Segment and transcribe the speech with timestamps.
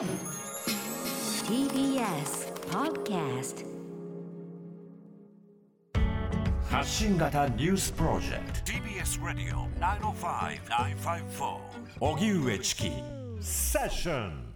[0.00, 0.08] TBS
[2.70, 3.66] Podcast
[6.70, 8.72] 発信型ニュースプロジェクト。
[8.72, 11.58] TBS ラディオ905-954
[12.00, 12.90] おぎゅうえちき
[13.42, 14.54] セッション。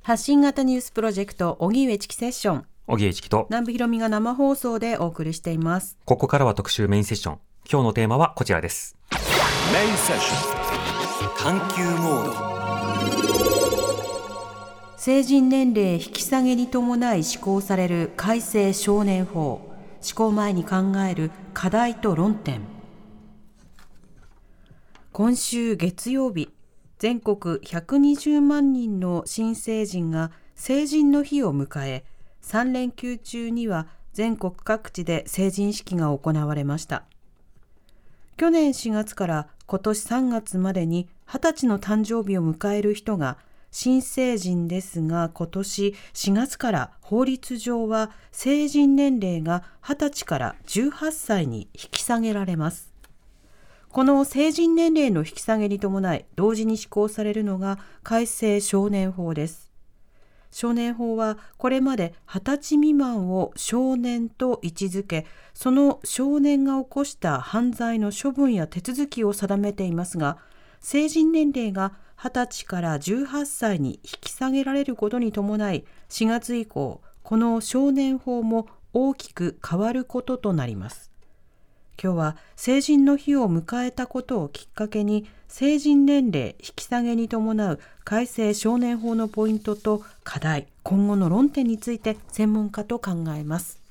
[0.00, 2.64] 発信型ニュースプロジェクト荻上チキセッション。
[2.86, 5.98] 小木栄一と、南部ひろみが生放送でお送りしています。
[6.06, 7.38] ここからは特集メインセッション。
[7.70, 8.96] 今日のテーマはこちらです。
[9.74, 10.56] メインセッション。
[11.36, 13.55] 探求モード。
[15.06, 19.72] 成人年齢引き下げに伴い施行される改正少年法。
[20.00, 20.76] 施行前に考
[21.08, 22.62] える課題と論点。
[25.12, 26.50] 今週月曜日
[26.98, 32.04] 全国120万人の新成人が成人の日を迎え
[32.42, 37.04] 3連休中には全国各地で成人式が行われました。
[38.36, 43.38] 去年4月から今年3月までに20歳の誕生日を迎える人が
[43.70, 52.92] 新成人ですが今年4月から法律上は成人年齢が20歳から18歳に引き下げられます。
[53.90, 59.66] この成人年齢の引き下げに伴い同時に施行されるのが改正少年法です。
[60.50, 70.38] 少年法はこれまで20歳未満を少年と位置づけその少年が起こした犯罪の処分や手続きを定めていますが
[70.80, 81.10] 成人年齢が20歳から18歳に引き下げられることに伴い4月以降この少年法も大きく変わることとなります。
[82.02, 93.85] 今日は成人の日を迎えたことをきっかけに成人年齢引き下げに伴う改正少年法のポイントと課題今後の論点について専門家と考えます。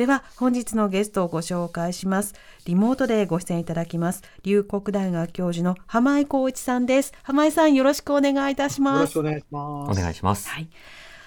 [0.00, 2.34] では本日のゲストをご紹介します。
[2.64, 4.22] リモートでご出演いただきます。
[4.44, 7.12] 龍谷大学教授の浜井光一さんです。
[7.22, 9.00] 浜井さんよろしくお願いいたしよます。
[9.00, 10.00] ろしくお願いします。
[10.00, 10.48] お願いします。
[10.48, 10.70] はい、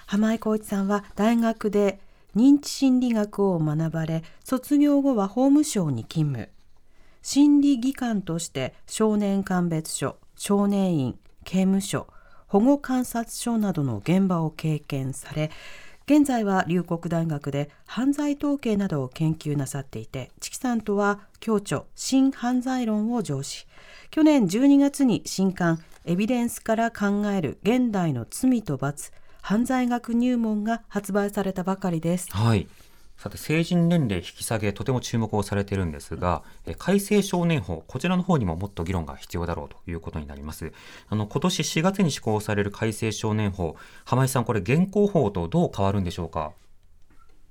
[0.08, 2.00] 浜井光一さんは大学で
[2.36, 6.50] 認知心理学を学ばれ卒業後は法務省に勤務。
[7.22, 12.08] 心理技官として少年鑑別所少年院刑務所
[12.48, 15.52] 保護観察所などの現場を経験され
[16.06, 23.66] 現在は龍谷大学で犯罪統計などを研究なさっていてチキさんとは共著新犯罪論を上司
[24.12, 32.68] 去年12月に新刊エビデンスから考える現代の罪と罰犯罪学入門が発売されたばかりですはい。
[33.18, 36.44] さて、成人年齢引き下げ、とても注目をされているんですが、
[36.78, 40.74] 改正少年法、こちらの方にももっと議論が必要だろうということになります。
[41.08, 46.52] あの、今年4月に施行される改正少年法、浜井さん、これ現行法とどう変わるんでしょうか？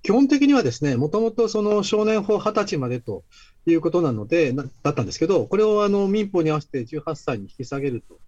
[0.02, 3.22] 基本的にはですね、もともとその少年法20歳までと
[3.66, 8.18] いうことなので、だったんですけど、これをあの民法に合わせて18歳に引き下げると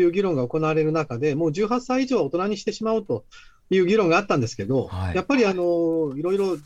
[0.00, 3.24] いう議論が行われる中で、もう18歳以上は大人にしてしまうと
[3.70, 6.56] いう議論があったんですけど、はいやっぱりあのいろいろ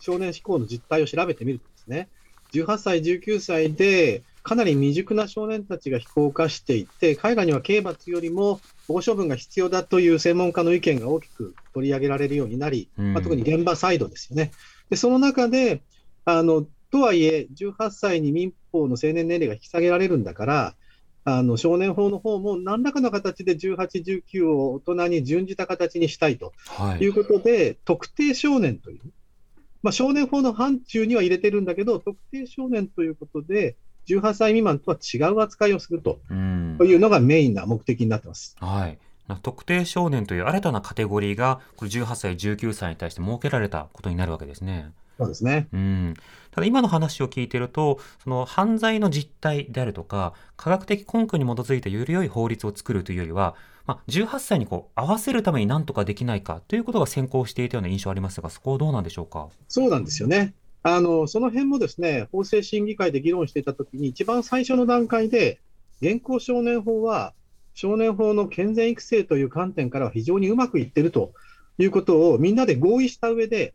[0.00, 2.08] 少年志向の実態を調べてみるとですね、
[2.52, 14.52] 18歳、19歳でかなり未熟な少年たちが非行化していて、海外には刑罰よりも保護処分が必要だという専門家の意見が大きく取り上げられるようになり、うんまあ、特に現場サイドですよね。
[14.90, 15.82] でその中で
[16.24, 20.74] あの、とはいえ、18歳に民法の成年年齢が引き下げられるんだから、
[21.24, 29.00] あの少年法の方も何らかの形で18、19を大人に準じた形にしたいとはいいうことで、特定少年という、
[29.82, 33.76] まあ、少年法の範疇には入れてるんだけど、特定少年ということで、
[34.08, 36.78] 18歳未満とは違う扱いをするとうん。
[36.82, 38.54] いうのがメインな目的になってます。
[38.60, 38.98] はい。
[39.26, 44.92] な特定少年という新たなカテゴリーが、これ18歳、19歳に対して設けられたことになるわけですね。
[45.18, 45.68] そうですね。
[45.72, 46.14] うん、
[46.50, 53.54] ただ今の話を聞いているとその犯罪の実態であるとか科学的根拠に基づいたより良い法律を作るというよりは、
[53.86, 59.48] まあ、18歳にこう合わせるために何とかできないかということが先行していたような印象ありますがそこはどうなんでしょうか？
[59.68, 60.54] そうなんですよね。
[60.82, 65.60] あのその辺もですね法制審議会で議論していたときに、一番最初の段階で、
[66.02, 67.32] 現行少年法は、
[67.72, 71.32] 少年法の健全育成という観点からは非常にうまくいってると
[71.78, 73.72] いうことをみんなで合意した上で、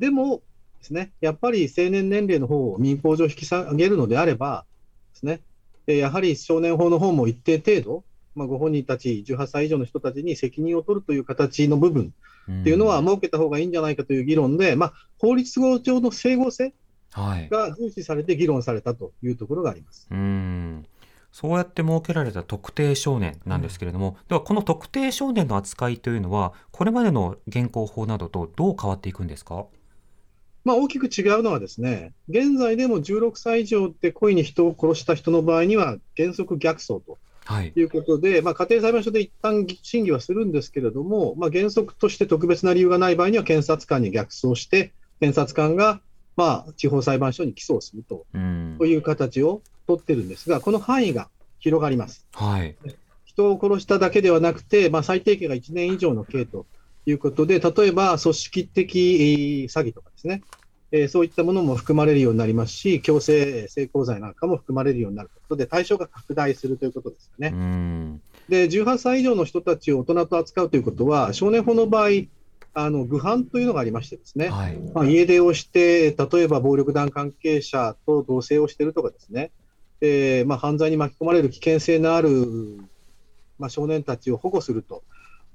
[0.00, 0.42] でも
[0.78, 4.64] ですね、やっぱり成年年齢の方を民法上引き下げるのであれば、
[5.14, 5.40] ですね、
[5.86, 8.04] えーやはり少年法の方も一定程度、
[8.34, 12.12] まあ、ご本人たち、18歳以上の人たちに責任を取るという形の部分
[12.60, 16.72] っていうのは設けた方がいいんじゃないかという議論で、まあ、法律上の整合性
[17.10, 20.06] はい、が重視されて議論されたというところがあります。
[20.10, 20.84] うん。
[21.32, 29.66] そうやって設けられた特定少年なんですけれども、ではこの特定少年の扱いというのはこれまでの現行法などとどう変わっていくんですか？
[30.64, 37.18] まあ、大きく違うのはですね、現在でも16歳以上で故意に人を殺した人の場合には原則逆走と
[37.48, 37.72] はい。
[37.74, 46.02] うことで、まあ、家庭裁判所で一旦審議はするんですけれども、まあ、原則として特別な理由がない場合には、検察官に逆送して、検察官が、
[46.36, 48.84] まあ、地方裁判所に起訴をするとうんと。
[48.84, 52.26] いう形を取ってるんですが、この範囲が広がります。
[52.34, 52.76] はい。
[53.24, 56.66] 人を殺しただけではなくて、まあ、最低刑が1年以上の刑と
[57.10, 60.42] いうことで、例えば組織的えー詐欺とかですね、
[60.92, 67.48] えーそういったものも含まれるようになりますし、強制性交罪なんかも含まれるようになるということで、対象が拡大するということですよね。
[67.54, 68.22] うん。
[68.48, 72.08] で、18歳以上の人たちを大人と扱うということは、少年法の場合、
[72.74, 74.78] あの具犯というのがありましてですね、はい。
[74.94, 79.50] まあ、家出をして、例えば暴力団関係者と同棲をしているとかですね、
[80.00, 82.28] えーまあ、犯罪に巻き込まれる危険性のある、
[83.58, 85.02] まあ、少年たちを保護すると。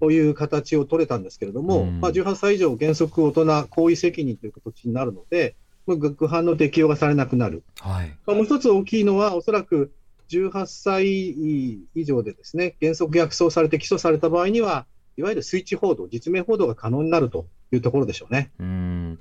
[0.04, 5.56] こういう形を取れたんですけれども、うんまあ、18歳以上、原則大人、行為責任という形になるので、
[5.88, 7.64] まあぐ犯の適用がされなくなる。
[7.80, 8.10] はい。
[8.26, 9.94] まあもう一つ大きいのは、おそらく
[10.28, 18.52] 18歳以上でですね、原則逆送されて起訴された場合には、いわゆるスイッチ報道、実名報道が可能になるというところでしょうね。
[18.60, 19.20] うん。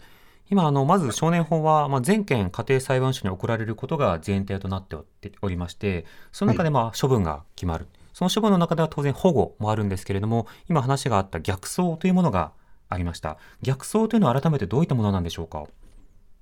[0.50, 4.96] 今、あの、まず少年法は、まあ、全件家庭裁判所に送られることが前提となって
[5.42, 7.86] おりまして、その中で、まあ、処分が決まる。
[8.12, 12.52] その処分の中では当然保護もあるんですけれども、今話があった逆走というものが
[12.88, 13.38] ありました。
[13.62, 15.64] 逆走というのは改めてどういったものなんでしょうか？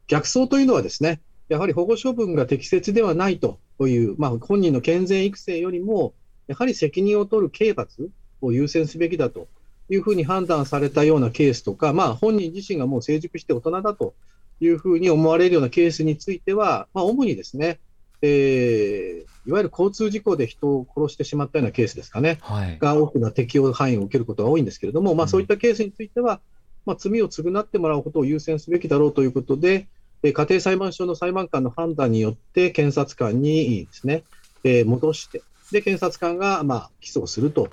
[0.08, 6.14] 逆走というのはですね、やはり保護処分が適切ではないという、まあ、本人の健全育成よりも、
[6.48, 9.46] やはり責任を取る刑罰を優先すべきだと
[9.88, 14.14] いうふうに判断されたようなケースとか、まあ、本人自身がもう成熟して大人だと
[14.60, 17.78] いうふうに思われるようなケースについては、まあ、主にですね、
[18.22, 22.78] えーいわゆる交通事故で人を殺してしまったようなケースですかね、はい。
[22.78, 26.40] が大きな適用範囲を受けることが多いんですけれども、まあ、うんそういったケースについては、
[26.84, 29.88] まあ、罪を償ってもらうことを優先すべきだろうということで、
[30.22, 34.24] えー家庭裁判所の裁判官の判断によって、検察官にですね、
[34.62, 37.70] えー戻して、で、検察官が、まあ、起訴をすると、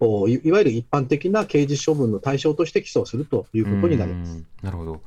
[0.00, 4.32] おいいわゆる一般的な刑事処分の対象として起訴をするということになります。
[4.32, 5.02] うんなるほど。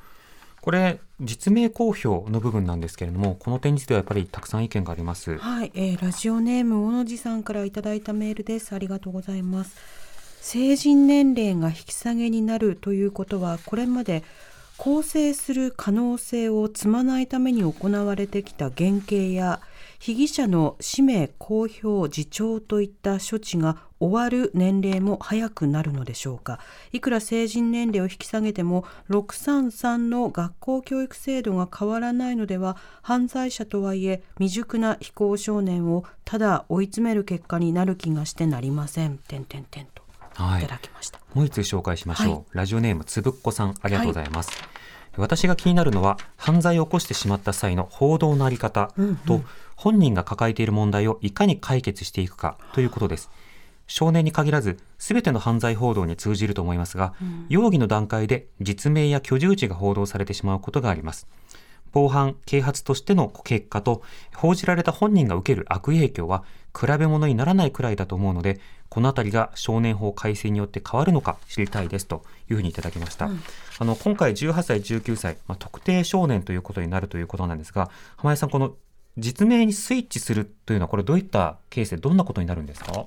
[0.63, 5.37] これ、実名公表の部分なんですけれども、この点についてはやっぱりたくさん意見があります。
[5.37, 8.73] はい、えーラジオネーム小野寺さんからいただいたメールです。
[8.73, 9.75] ありがとうございます。
[10.39, 14.23] 成人年齢が引き下げになるということは、これまで
[14.77, 19.59] 更生する可能性を積まないために行われてきた減刑や
[20.05, 26.59] 被疑者の氏名公表自重といった処置が終わる年齢も早くなるのでしょうか
[26.91, 39.19] いくら成人年齢を引き下げても633の学校教育制度が変わらないのでは犯罪者とはいえ未熟な非行少年をただ追い詰める結果になる気がしてなりません。
[39.19, 40.03] 点点点と
[40.33, 40.73] はいいた。
[40.73, 41.21] だきました。
[41.33, 42.27] もう一つ紹介しましょう。
[42.29, 44.72] はいラジオネームつぶっこさん、ありがとうございます。
[45.17, 48.91] 私が気になるのは、犯罪を起こしてしまった際の報道のあり方
[49.27, 49.41] と、
[49.75, 53.29] 本人が抱えている問題をいかに解決していくかということです。
[53.85, 57.13] 少年に限らず、すべての犯罪報道に通じると思いますが、
[57.49, 61.27] 容疑の段階で実名や居住地が報道されてしまうことがあります。
[61.93, 64.01] 防犯、啓発としての結果と、
[64.35, 66.43] 報じられた本人が受ける悪影響は、
[66.77, 68.59] 比べ物にならないくらいだと思うので、
[68.89, 73.29] このあたりが少年法改正によって変わるのか知りたいですというふうにいただきました。
[73.79, 78.75] あの今回18歳、19歳、まあ、特定少年ということになるということなんですが、浜江さん、この
[79.17, 83.05] 実名にスイッチするというのは、これどういったケースでどんなことになるんですか？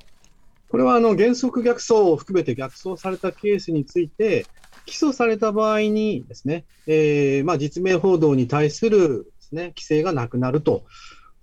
[0.68, 4.46] これはあの原則逆走を含めて逆走されたケースについて、
[4.86, 10.84] 起訴された場合にですね、えーまあ、実名報道に対するです、ね、規制がなくなると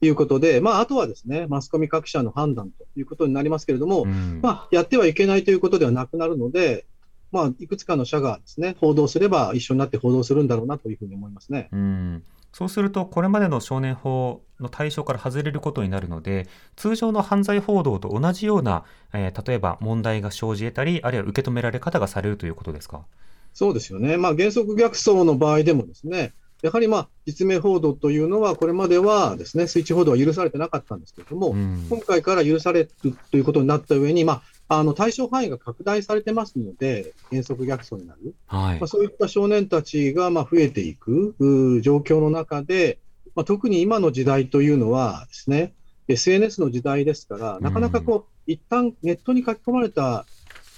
[0.02, 6.86] いうことで、まあ、あとはですね、マスコミ各社の判断ということになりますけれども、うんまあ、やってはいけないということではなくなるので、
[7.32, 11.70] まあ、いくつかの社がですね、報道すれば一緒になって報道するんだろうなというふうに思いますね。
[11.72, 23.06] うんそうすると、これまでの少年法の対象から外れることになるので、通常の犯罪報道と同じような、えー例えば問題が生じ得たり、あるいは受け止められ方がされるということですか？
[23.54, 24.18] そうですよね。
[24.18, 26.34] まあ、原則逆走の場合でもですね、
[26.64, 31.86] やはりまあ実名報道というのは、これまではですね、スイッチ報道は許されてなかったんですけれども、うん。
[31.90, 38.80] 今回から許されるということになった上に、まあ、あの対象範囲が拡大されてますので、原則逆走になる、はい。
[38.80, 41.36] まあ、そういった少年たちがまあ増えていく
[41.84, 42.98] 状況の中で、
[43.36, 45.74] まあ、特に今の時代というのはですね、
[46.08, 50.26] SNS の時代ですから、なかなかこう、一旦ネットに書き込まれた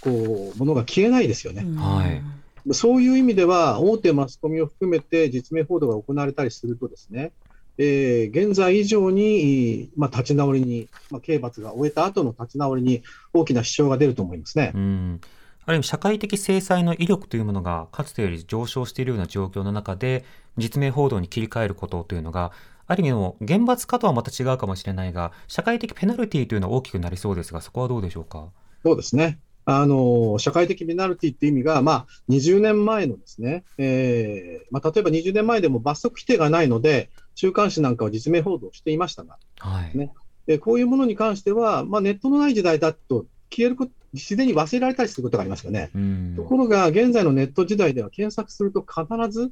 [0.01, 1.63] こうものが消えないですよね。
[1.77, 7.31] はいそういう意味では、大手マスコミを含めて実名報道が行われたりするとですね、
[7.77, 13.03] えー現在以上に、まあ、立ち直りに、まあ、刑罰が終えた後の立ち直りに
[13.33, 14.71] 大きな支障が出ると思いますね。
[14.73, 15.21] うん
[15.67, 20.23] ある意味、社会的制裁の威力というものがかつてより上昇しているような状況の中で、
[20.57, 22.51] 実名報道に切り替えることというのが、
[22.85, 28.49] ある意味の厳罰化とはまた違うかもしれないが、社会的ペナルティというのは大きくなりそうですが、そこはどうでしょうか？
[28.83, 29.39] そうですね。
[29.65, 39.97] あの社会的ペナルティっていう意味が、まあ、20年前のですね、えーまあ、例えば20年前でも罰則規定がないので、週刊誌なんかは実名報道していましたが、はい。
[39.97, 40.13] ね
[40.45, 45.89] でこういうものに関しては、まあ、ネットのない時代だと消えること、自然に忘れられたりすることがありますよね。
[45.95, 49.51] うんところが、現在のネット時代では検索すると必ず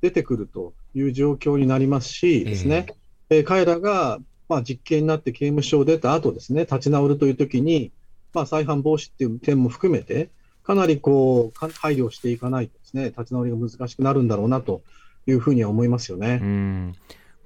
[0.00, 2.86] 出てくるという状況になりますし、ですね、
[3.28, 4.18] えー彼らが、
[4.48, 7.92] まあ、実刑になって刑務所を出た後ですね、立ち直るというときに、
[8.32, 10.30] まあ、再犯防止っていう点も含めて、
[10.62, 14.82] かなりこうか配慮していかないとですね、立ち直りが難しくなるんだろうなと
[15.26, 16.38] いうふうには思いますよね。
[16.40, 16.94] うん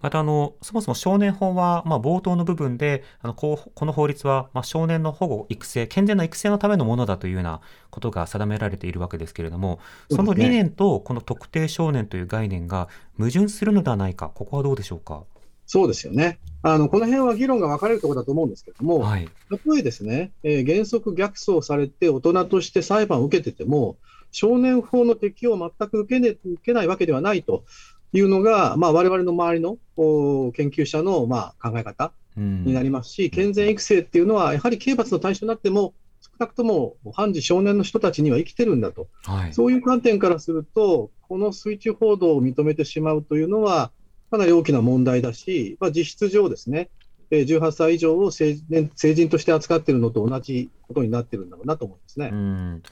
[0.02, 15.24] またあの、そもそも少年法は、まあ、冒頭の部分で、あのこうこの法律は、まあ、少年の保護、育成、健全な育成のためのものだというようなことが定められているわけですけれども、その理念とこの特定少年という概念が矛盾するのではないか、ここはどうでしょうか？
[15.66, 16.38] そうですよね。
[16.62, 19.28] あのこの辺は議論が分かれるところだと思うんですけれども、はい。
[19.50, 23.98] たとえですね、えー原則逆走されて大人として裁判を受けてても、
[24.32, 27.64] 少年法の適用を全く受け,、ね、受けないわけではないと
[28.12, 39.54] いうのが、まあ、我々の周りのお研究者の、まあ、考え方うんになりますし、健全育成っていうのは、やはり刑罰の対象になっても、少なくとも判事少年の人たちには生きてるんだと、はい。
[39.54, 43.90] そういう観点からすると、この水中報道を認めてしまうというのは、
[44.36, 46.90] かなり大きな問題だし、まあ、実質上ですね、
[47.30, 52.30] えー18歳以上を成人として扱っているのと同じことになってるんだろうなと思いますね。
[52.32, 52.82] うん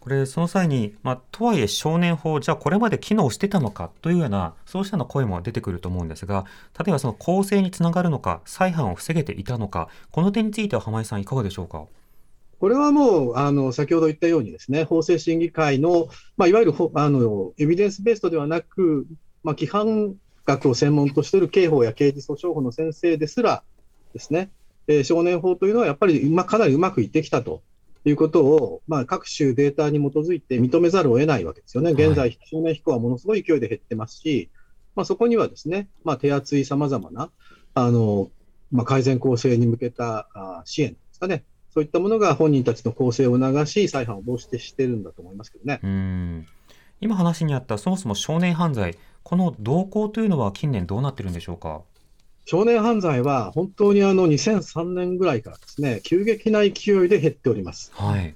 [0.00, 6.46] これ、その際に、まあ、とはいえ少年法、じゃあこれまで機能してたのかというような、そうしたような声も出てくると思うんですが、
[6.78, 11.84] 例えばその公正につながるのか、再犯を防げていたのか、この点については浜井さん、いかがでしょうか？
[12.60, 19.06] これはもう、あの先ほど言ったようにですね、法制審議会の、まあ、いわゆるほあのエビデンスベーストではなく、
[19.42, 20.14] まあ、規範
[20.50, 23.62] 学を専門としている刑法や刑事訴訟法の先生ですら
[24.12, 24.50] ですね、
[24.88, 27.62] えー少年法というのはやっぱり、まあ、かなりうまくいってきたと
[28.04, 31.92] いうことを、まあ、各種データに基づいて認めざるを得ないわけですよね。
[31.92, 34.50] 現在、少年飛行はものすごい勢いで減ってますし、
[34.96, 37.30] まあ、そこにはですね、まあ、手厚いさまざまな
[37.74, 38.30] あの、
[38.72, 45.80] まあ、改善構成に向けたあ支援ですかね、そういったものが本人たちの構成を促し、再犯を防止してるんだと思いますけどね。
[45.82, 46.46] うん
[47.02, 48.98] 今話にあったそもそも少年犯罪、
[49.30, 51.82] この動向というのは近年どうなってるんでしょうか？
[52.46, 57.92] 少年犯罪は本当にあの2003年ぐらいからですね、急激な勢いで減っております。
[57.94, 58.34] はい。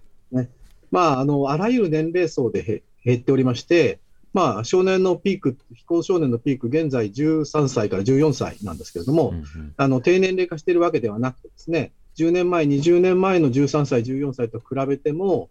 [0.93, 3.99] まあ、あのあらゆる年齢層でへ減っておりまして、
[4.33, 15.51] まあ、少年のピーク、非行少年のピーク、現在13歳から14歳なんですけれども、うんうんあの低年齢化しているわけではなくてですね、10年前、20年前の13歳、14歳と比べても、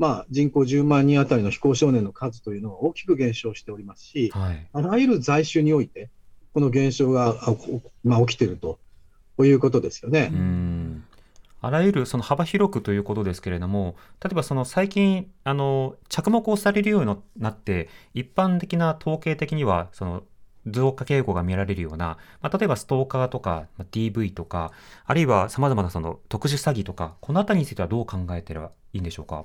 [0.00, 4.66] まあ、人口10万人あたりの非行少年の数というのは大きく減少しておりますし、はい。
[4.72, 6.08] あらゆる在種において、
[6.54, 7.36] この減少が、
[8.02, 8.78] まあ、起きていると
[9.44, 10.30] いうことですよね。
[10.32, 11.04] うん
[11.62, 20.22] あらゆるその幅広くということですけれども、例えばその最近、あの、着目をされるようになって、一般的な統計的には、その、
[20.66, 24.72] 増加傾向が見られるような、まあ、例えばストーカーとか、まあ DV とか、
[25.04, 29.44] あるいは様々なその特殊詐欺とか、このあたりについてはどう考えてればいいんでしょうか？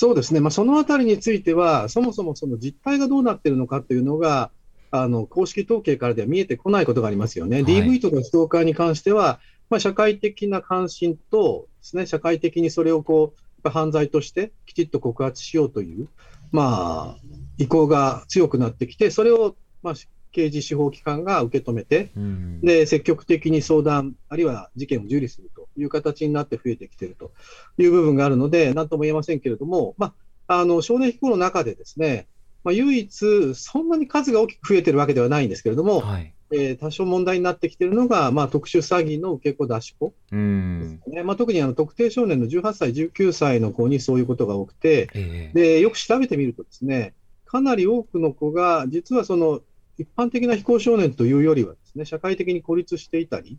[0.00, 4.50] そうですね、まあ、そのあたりについては、そもそもその実態がどうなっているのかというのが、
[4.90, 7.62] あの公式統計からでは見えてこないことがありますよね。
[7.62, 16.08] はい DV とかストーカーに関しては、まあ、社会的な関心とです、ね、社会的にそれをこう犯罪としてきちっと告発しようという、
[16.50, 17.20] まあ、
[17.58, 19.94] 意向が強くなってきて、それを、まあ、
[20.32, 27.32] 刑事司法機関が受け止めて、うんで、積極的に相談、あるいは事件を受理するという形になって増えてきていると
[27.78, 30.14] いう部分があるので、なんとも言えませんけれども、ま
[30.46, 32.28] あ、あの少年飛行の中でですね、
[32.64, 36.34] まあ、唯一、そんなに数が大きく増えてるわけではないんですけれども、はい。
[36.52, 41.00] えー多少問題になってきているのが、まあ、特殊詐欺の受け子、出し子うん。
[41.06, 47.14] ね、まあ、特にあの特定少年の18歳、19歳の子にそういうことが多くて、ええでよく調べてみるとですね、
[47.46, 49.60] かなり多くの子が、実はその
[50.00, 53.56] 一般的な非行少年というよりはですね、社会的に孤立していたりで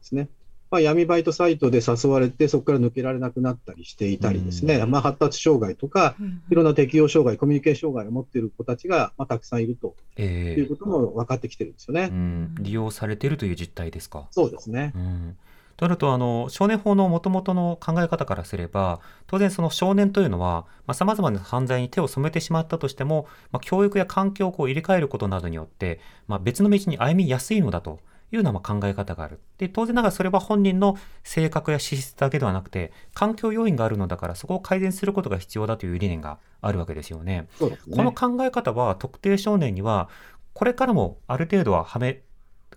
[0.00, 0.28] すね、
[0.70, 6.16] まあ、闇バイトサイトで誘われて、そこから抜けられなくなったりしていたりですね、うまあ、発達障害とか、
[6.50, 10.60] いろんな適応障害、コミュニケーション障害を持っている子たちが、まあ、たくさんいるとええ。
[10.60, 12.08] いうことも分かってきてるんですよね。
[12.10, 14.28] うん、利用されているという実態ですか？
[14.30, 14.92] そうですね。
[14.96, 15.36] うん
[15.82, 25.98] となるとあの少年法のもともとの考え方からすれば当然その少年というのはさまざ、まな犯罪に手を染めてしまったとしても、まあ、教育や環境をこう入れ替えることなどによって、
[26.28, 27.98] まあ、別の道に歩みやすいのだと
[28.30, 37.48] いうようなまあ考え方があるで当然ながらそれは本人の性格や資質だけではなくて環境要因があるのだからそこを改善することが必要だという理念があるわけですよね。
[37.88, 37.96] ね。
[37.96, 40.08] この考え方は特定少年には
[40.52, 42.22] これからもある程度ははめ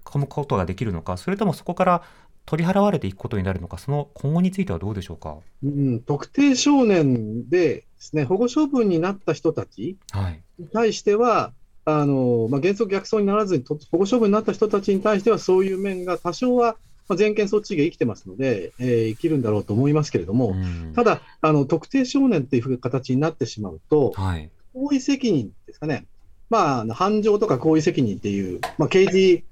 [0.05, 2.03] 込むことができるのか、それともそこから
[2.45, 5.37] 取り払われていくことになるのか、その今後についてはどうでしょうか？
[5.63, 10.41] うん、特定少年でですね、保護処分になった人たちはい。
[10.59, 11.53] に対しては、
[11.85, 24.49] あのまあ、原則逆走にならずにと保護処分になった人たちに対しては、そういう面が多少は、まあ、全権措置が生きてますので、えー生きるんだろうと思いますけれども、うんただあの、特定少年っていう形になってしまうと、はい。
[24.73, 26.05] 行為責任ですかね、
[26.49, 29.43] まあ犯情とか行為責任っていう、まあ、刑事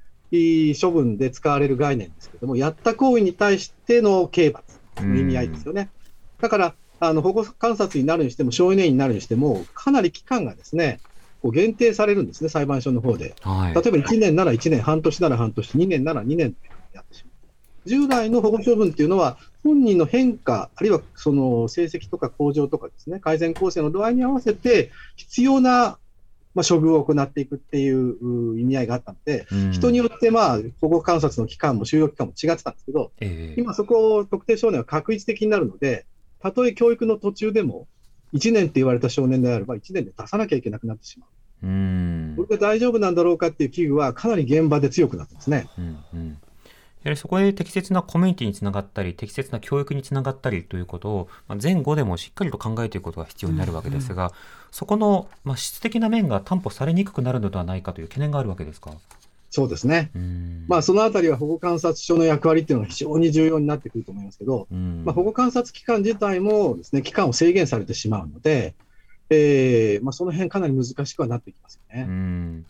[0.80, 5.90] 処分で使われる概念ですけれども、やった行為に対しての刑罰の意味合いですよね。
[6.42, 11.00] だから、あの保護観察になるにしても、少年院になるにしても、かなり期間がですね、
[11.42, 13.36] こう限定されるんですね、裁判所の方で。
[13.42, 13.74] はい。
[13.74, 17.34] 例えば1年なら1年、半年なら半年、2年なら2年ってやってしまう。
[17.86, 25.98] 従来の保護処分っていうのは、本人の変化、あるいはその成績とか向上とかですね、改善構成の度合いに合わせて、必要な、
[26.56, 28.16] まあ、処遇を行っていくっていう
[28.54, 29.72] う意味合いがあったので、うん。
[29.72, 33.62] 人によって、まあ、保護観察の期間も収容期間も違ってたんですけど、ええ。
[33.62, 36.06] 今そこを特定少年は確実的になるので、
[36.40, 37.88] たとえ教育の途中でも、
[38.34, 41.30] 1年って言われた少年であれば、1年で出さなきゃいけなくなってしまう。
[41.64, 42.34] うん。
[42.36, 45.70] これで大丈夫なんだろうかっていう危惧は、かなり現場で強くなってますね。
[45.78, 46.38] うんうん。
[47.04, 54.32] やはりそこで適切なコミュニティにつながったり、適切な教育につながったりということを、まあ前後でもしっかりと考えていくことが必要になるわけですが、
[54.74, 58.92] そこの、まあ、質的な面が担保されにくくなるのではないかという懸念があるわけですか？
[59.52, 60.10] そうですね。
[60.16, 68.74] うんまあ、そのあたりは保護観察所の役割っていうのが非常に重要になってくると思いますけど、うんまあ、保護観察機関自体もですね、期間を制限されてしまうので、
[69.30, 72.06] えーまあ、その辺かなり難しくはなってきますよね。
[72.10, 72.66] うん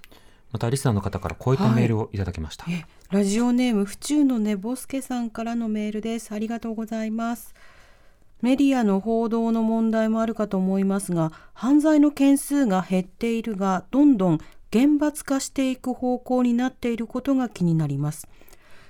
[0.52, 2.66] またリスナーの方からこういったメールをいただきました。
[2.70, 7.56] えラジオネーム府中のねぼすけさんからのメールですありがとうございます
[8.44, 18.28] メディアの報道の問題もあるかと思いますが犯罪の件数が減っているがどんどん厳罰化していく方向になっていることが気になります。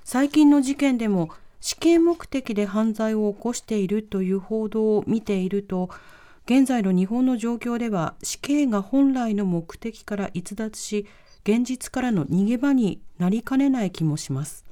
[0.04, 1.30] 最近の事件でも
[1.62, 5.92] 死刑目的で犯罪を起こしているという報道を見ていると
[6.46, 11.06] 現在の日本の状況では死刑が本来の目的から逸脱し
[11.44, 14.66] 現実からの逃げ場になりかねない気もします。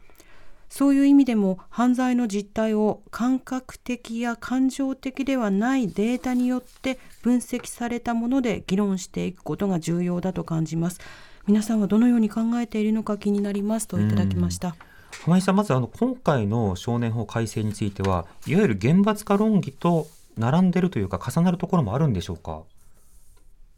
[0.73, 11.01] そういう意味でも犯罪の実態を感覚的や感情的ではないデータによって分析されたもので議論していくことが重要だと感じます。
[11.45, 14.77] 皆さんはどのように考えているのか気になりますといただきました。
[15.23, 20.07] 浜井さん、まずあの今回の少年法改正については、いわゆる厳罰化論議と
[20.37, 22.61] 並んでるというか、重なるところもあるんでしょうか？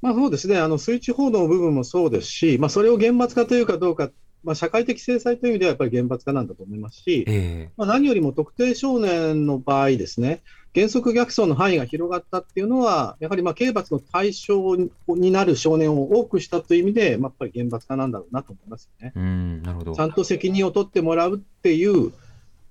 [0.04, 4.12] まあ、そうですね、あの水中報道の部分もそうですし、まあ、それを厳罰化というかどうか、
[4.44, 10.42] まあ、社会的制裁という意味ではやっぱり厳罰化なんだと思いますし、えまあ、何よりも特定少年の場合ですね、
[10.76, 14.76] 原則逆走の範囲が広がったっていうのは、やはりまあ刑罰の対象
[15.08, 19.14] になる少年を多くしたという意味で、まあ、やっぱり厳罰化なんだろうなと思いますよね。
[19.16, 20.00] えうん、なるほどち。
[20.00, 22.12] ゃんと責任を取ってもらうっていう、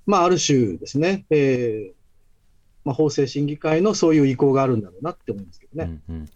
[0.04, 2.02] まあ、ある種ですね、えー
[2.84, 6.00] まあ、法制審議会のそういう意向があるんだろうなって思いますけどね。
[6.08, 6.28] うんうん、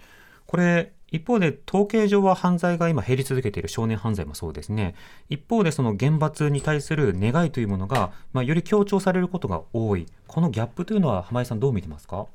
[0.46, 4.94] これ一方で統計上は犯罪が今減り続けている少年犯罪もそうですね。
[5.28, 10.06] 一方でその厳罰に対する願いというものが、まあ、より強調されることが多い。
[10.26, 12.26] このギャップというのは浜井さんどう見てますか？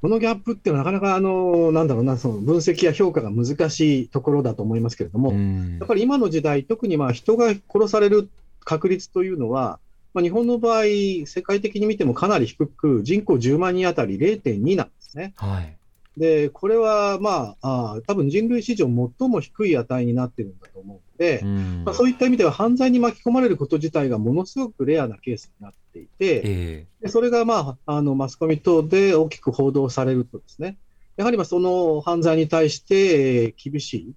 [0.00, 5.78] このギャップっていうのはなかなかあの、なんだろうな、その分析や評価が難しいところだと思いますけれども、うん。
[5.78, 8.28] やっぱり今の時代、特にまあ人が殺される
[8.64, 9.78] 確率というのは、
[10.12, 10.84] まあ、日本の場合、
[11.26, 15.34] 世界的に見てもかなり低く、人口10万人当たり0.2なんですね。
[15.36, 15.76] はい
[16.16, 21.82] で、これはまあ、あー多分人類史上最も低い値になってるんだと思うので、うん。
[21.84, 30.76] まあ、そういった意味では犯罪に巻き込まれること自体がものすごくレアなケースになっていて、えでそれが、まあ、あのマスコミ等で大きく報道されるとですね、
[31.16, 34.14] やはりまあその犯罪に対してえー厳しい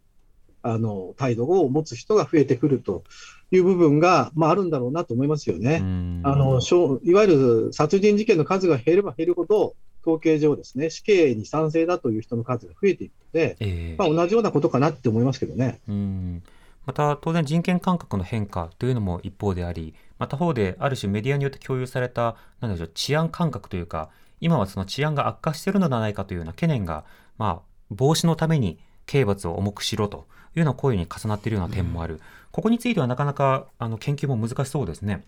[0.66, 3.04] あの態度を持つ人が増えてくると
[3.52, 5.80] いう部分が、まあ、あるんだろうなと思いますよえね。
[5.82, 6.22] うん。
[6.24, 15.80] あのしょういわゆる殺人事件の数が減れば減るほど、統計上ですね、死刑に賛成だという人の数が増えていくので、ええまあ、同じようなことかなって思いますけどね。
[15.88, 16.44] うん
[16.86, 27.06] また当然人権感覚の変化というのも一方でありまた他方である種メディアによって共有されたなんでしょう治安感覚というか今はその治安が悪化しているのではないかというような懸念が、
[27.40, 35.26] まあ、防止のために刑罰を重くしろというような声に重なっているような点もある、ここについてはなかなかあの研究も難しそうですね。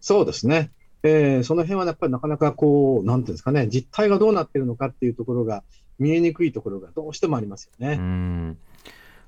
[0.00, 0.70] そうですね。
[1.02, 5.62] えーその辺はやっぱりなかなかこう、なんていうんですかね、実態がどうなっているのかっていうところが
[5.98, 7.96] 見えにくいところがどうしてもありますよね。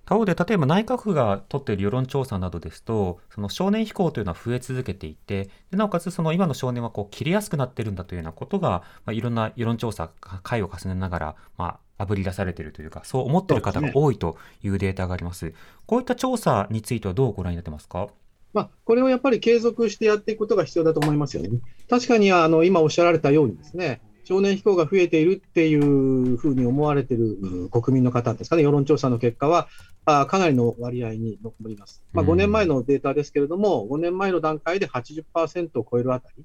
[0.04, 10.10] 他方で例えば内閣府が取っている世論調査などですとその少年非行というのは増え続けていてでなおかつその今の少年はこう切りやすくなっているんだというようなことが、まあ、いろんな世論調査
[10.42, 15.54] 回を重ねながら、まあ、ぶり出されているというかそう思っている方が多いというデータがあります。
[15.86, 18.08] こういった調査についてはどうご覧になってますか？
[18.52, 21.50] まあ、これをやっぱり継続してやっていくことが必要だと思いますよね。
[21.88, 29.68] 確かにあの今おっしゃられたようにですね、少年飛行が増えているっていうふうに思われているうん国民の方ですかね、世論調査の結果は、
[30.04, 32.02] あかなりの割合に上ります。
[32.12, 36.44] まあ、うん5年前のデータですけれども、5年前の段階で80%を超えるあたり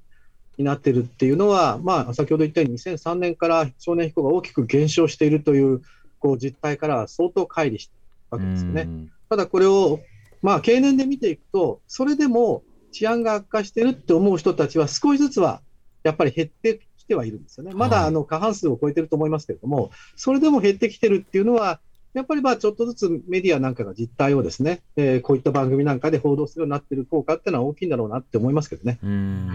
[0.58, 5.82] になっているっていうのは、まあ、先ほど言ったように2003年から少年飛行が大きく減少しているという
[6.18, 8.82] こう実態からは相当乖離しているわけですよね。
[8.82, 10.00] うんただこれを、
[10.42, 15.60] まあ、経年で見ていくと、それでも治安が悪化してるって思う人たちは少しずつは
[16.02, 17.72] やっぱり減ってきてはいるんですよね。
[17.74, 21.80] まだはいあの過半数を超えてると思いますけれども、それでも減ってきてるっていうのは、
[22.14, 28.98] やっぱりまあちょっとずつメディアなんかが実態をですね、えーこういった番組なんかで報道するようになってる効果っていうのは大きいんだろうなって思いますけどね。
[29.02, 29.50] うん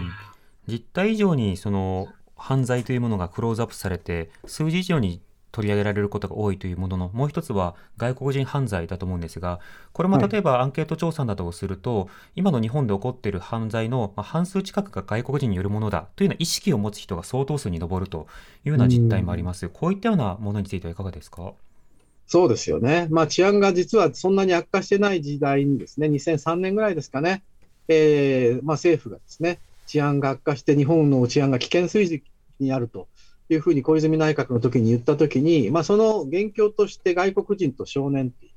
[0.66, 5.20] 実態以上にその犯罪というものがクローズアップされて数字以上に
[5.54, 9.60] 取り上げられることが多いというもののもう一つは外国人犯罪だと思うんですが
[9.92, 10.28] これもはい。
[10.28, 18.26] 例えばアンケート調査などをすると、今の日本で起こっている犯罪のまあ半数近くが外国人によるものだというような意識を持つ人が相当数に上ると
[18.64, 19.68] いうような実態もあります。
[19.68, 21.52] こういったようなものについてはいかがですか？
[22.26, 23.06] そうですよね。
[23.10, 27.42] まあ治安が実はそんなに悪化してない時代にですね、2003年ぐらいですかね、
[27.88, 32.22] えーまあ政府がですね、治安が悪化して日本の治安が危険水準
[32.60, 33.08] にあると
[33.50, 38.52] いうふうに小泉内閣の時に言った時に、まあその元凶として外国人と少年っていう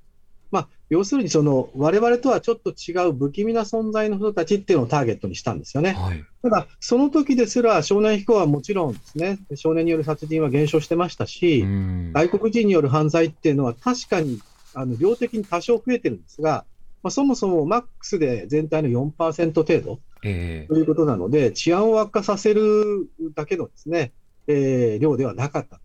[0.51, 5.93] まあ、要するにその我々とはちょっと違う不気味な存在の人たちっていうのをターゲットにしたんですよね。
[5.93, 6.23] はい。
[6.41, 14.39] ただ、その時ですら少年飛行はもちろんですね、少年による殺人は減少してましたし、うん外国人による犯罪っていうのは確かに
[14.73, 16.65] あの量的に多少増えてるんですが、
[17.03, 24.13] まあ、そもそもマックスで全体の4%程度ええということなので、治安を悪化させるだけのですね、
[24.47, 25.79] えー量ではなかった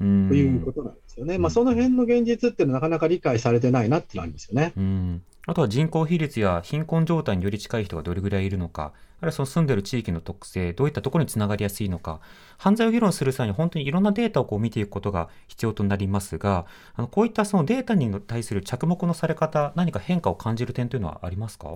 [0.00, 1.36] うんということなんですよね。
[1.36, 4.72] うんまあ、その辺の現実っていうのはなかなか理解されてないなっていうのはありますよね。
[4.76, 12.20] うん、あとは人口比率や貧困状態により近い人がどれぐらいいるのか、あるいはその住んでる地域の特性、どういったところにつながりやすいのか、
[12.58, 21.74] 犯罪を議論する際に本当にいろんなデータをこう見ていくことが必要となりますが、あのこういったそのデータに対する着目のされ方、何か変化を感じる点というのはありますか？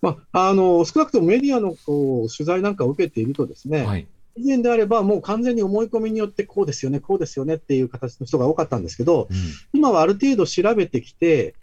[0.00, 4.06] まあ、あの少なくともメディアのこう取材なんかを受けているとですね、はい。
[4.38, 9.36] 以前であればもう完全に思い込みによってこうですよね、こうですよねっていう形の人が多かったんですけど、うん
[9.72, 11.54] 今はある程度調べてきて、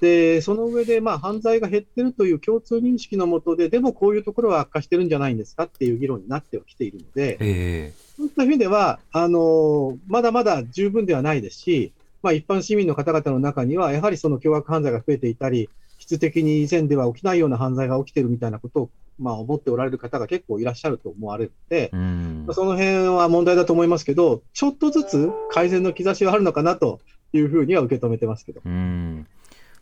[0.00, 7.92] でその上でまあ犯罪が減ってるという共通認識のもとで、でもこういうところは悪化してるんじゃないんですかっていう議論になってはきているので、え。
[8.16, 11.92] そういった意味では、あのまだまだ十分ではないですし、
[12.22, 15.68] まあ、一般市民の方々の中には、やはりその凶悪犯罪が増えていたり、
[16.04, 21.90] 質的に以前では起きないような犯罪が起きてるみたいなことを、まあ、思っておられる方が結構いらっしゃると思われるので、
[22.52, 27.00] その辺は問題だと思いますけど、ちょっとずつ改善の兆しはあるのかなと
[27.32, 28.60] いうふうには受け止めてますけど。
[28.64, 29.26] うん。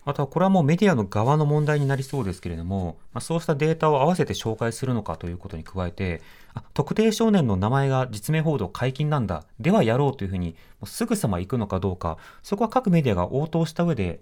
[0.05, 6.21] あとはこれはもうメディアの側の問題になりそうですけれども、まあ、そうしたデータを合わせて紹介するのかということに加えて、
[6.55, 14.19] あ特定少年の名前が実名報道解禁なんだ、ではやろうというふうに、すぐさま行くのかどうか、そこは各メディアが応答した上で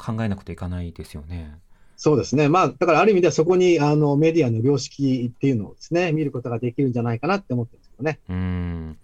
[0.00, 1.58] 考えなくてはいかないですよね。
[1.96, 2.48] そうですね。
[2.48, 8.20] まあ、だからある意味ではそこにあのメディアの良識っていうのをですね、見ることができるんじゃないかなって思ってるんですけどね。
[8.30, 8.98] うん。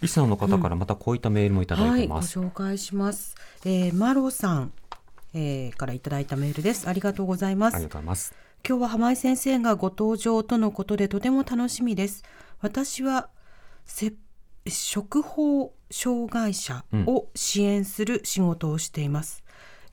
[0.00, 2.38] リスナーの方からまたこういったメールもいただいはい、ごてます。
[2.38, 3.34] 紹介します。
[3.64, 4.72] えー、マロさん、
[5.34, 6.88] えーからいただいたメールです。
[6.88, 8.34] ありがとうございますありがとうございます。
[8.66, 12.22] 今日は浜井先生がご登場とのことでとても楽しみです。
[12.60, 13.30] 私は
[13.84, 14.12] せ
[14.68, 19.42] 食法障害者を支援する仕事をしています。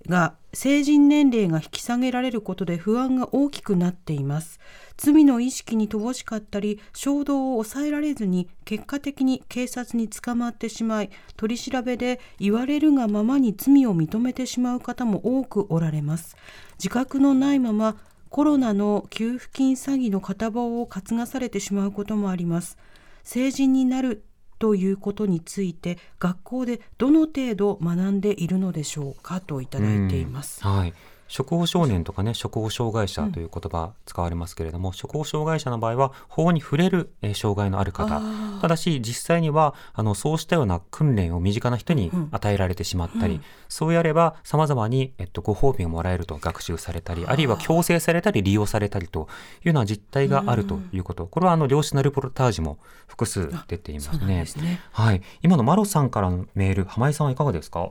[0.07, 4.59] が成人年齢が引き下げられることで不安が大きくなっています。
[4.97, 16.37] 罪の意識に乏しかったり衝動を抑えられずに結果的に警察に捕まってしまい取り調べで言われるがままに罪を認めてしまう方も多くおられます。
[16.77, 17.97] 自覚のないまま
[18.29, 22.77] コロナの給付金詐欺の片棒を担がされてしまうこともあります。
[23.23, 24.23] 成人になる
[24.59, 30.63] ということについて学校でどの程度学んでいるのでしょうかといただいています。
[30.63, 30.93] はい。
[31.27, 38.21] 職業少年とかね、職業障害者という言葉使われますけれども、職業障害者の場合は法に触れる、えー障害のある方。
[38.61, 49.27] ただし、実際には、あの、そうしたような訓練を身近な人にうん与えられてしまったり、うんそうやれば、様々に、えっと、ご褒美をもらえると学習されたり、あるいは強制されたり利用されたりと
[49.61, 51.25] いうような実態があるということ。
[51.25, 54.45] これは、あの、良質なルポルタージュも複数出ていますねで。
[54.45, 54.79] すね。
[54.91, 55.21] はい。
[55.41, 57.89] 今のマロさんからのメール、浜井さんはいかがですか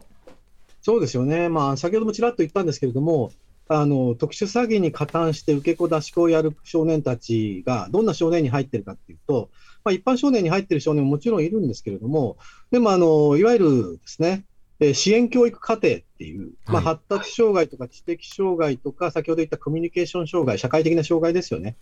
[0.84, 1.48] そうですよね。
[1.48, 3.32] まあ、先ほどもちらっと言ったんですけれども、
[3.68, 9.48] あの、特殊詐欺に加担して受け子出し子をやる少年たちが、どんな少年に入ってるかっていうと、
[9.82, 12.36] まあ、一般少年に入ってる少年ももちろんいるんですけれども、
[12.70, 14.44] でも、あの、いわゆるですね、
[14.78, 21.76] えー支援教育課程っていう、まあ、はい発達障害とか知的障害とか、先ほど言ったコミュニケーション障害、社会的な障害ですよね、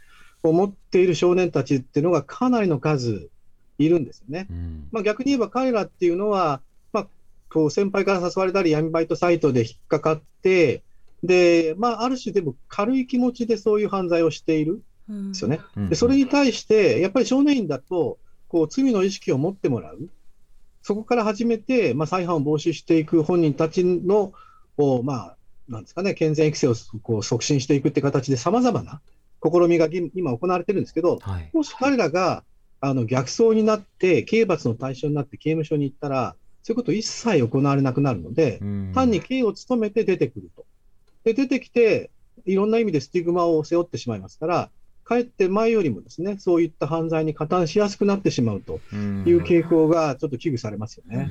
[0.45, 3.31] を持っている少年たちっていうのがかなりの数
[3.79, 4.47] いるんですよね。
[4.49, 6.63] うんまあ、逆に言えば彼らっていうのは、まあ、
[7.53, 10.83] こう先輩から誘われたり、闇バイトサイトで引っかかって、
[11.23, 15.61] でまあ、ある種、でも軽い気持ちでそういう犯罪をしているんですよね。
[15.77, 15.89] うん。
[15.89, 20.09] でそれに対して、やっぱり少年院だと、こう罪の意識を持ってもらう、
[20.83, 24.33] そこから始めて、まあ、再犯を防止していく本人たちの、
[24.77, 25.37] おまあ、
[25.69, 29.01] なんですかね、健全育成をこう促進していくって形で、さまざまな
[29.45, 31.51] 試みが今今行われてるんですけど、はい。
[31.53, 32.45] もし彼らが
[32.81, 40.65] あの逆走になって、刑罰の対象になって刑務所に行ったら、そういうこと一切行われなくなるので、うん単に刑を務めて出てくると。
[41.25, 42.11] で、出てきて、
[42.45, 44.71] いろんな意味でスティグマを背負ってしまいますから、
[45.05, 51.29] かえって前よりもですね、そういった犯罪に加担しやすくなってしまうとうんいう傾向がちょっと危惧されますよね。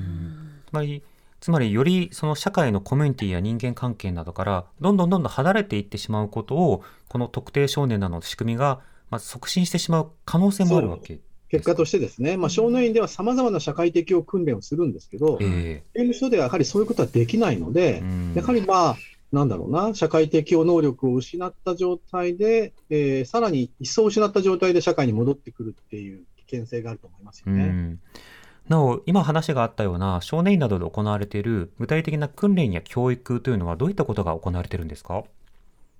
[0.68, 1.02] つまり
[1.40, 11.18] つまりよりその社会のコミュニティや人間関係などからどんどんどんどん離れていってしまうことをこの特定少年などの仕組みがまあ促進してしまう可能性もあるわけ
[11.52, 18.32] 結果としてですね、まあ、少年院ではさまざまな社会的訓練をするんですけど、え刑務所ではやはりそういうことはできないのえで、うん。
[18.34, 18.96] やはりまあ、
[19.32, 27.64] なんだろうな、社会的能力を失った状態で、えーさらに一層失った状態で社会に戻ってくるっていう危険性があると思いますよね。
[27.64, 28.00] うん。
[28.68, 35.24] なお今話があったような少年院などで行われている具体的な訓練や教育というのはどういったことが行われているんですか？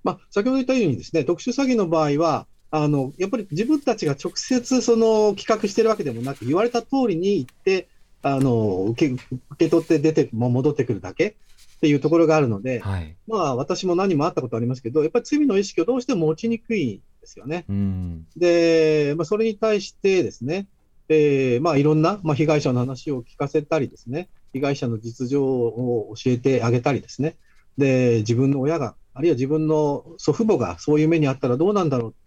[0.03, 7.87] まあ、先ほど言ったようにですね、特殊詐欺の場合は、あのやっぱり自分たちが直接その企画してるわけでもなく、言われた通りに行って、
[8.23, 13.15] あの受け受け取って出ても戻ってくるだけっていうところがあるので、はい。
[13.27, 17.65] まあ、私も何もあったことありますけど、やっぱり罪の意識をどうしても持ちにくいんですよね。
[17.69, 18.25] うん。
[18.35, 20.65] で、まあ、それに対してですね、
[21.09, 27.35] えーまあ、いろんな、まあ、被害者の話を聞かせたりですね、被害者の実情を教えてあげたりですね、
[27.77, 32.22] で、自分の親が、あるいは自分の祖父母がそういう目にあったらどうなんだろう